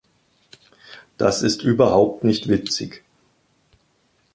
[1.19, 3.03] Das ist überhaupt nicht witzig.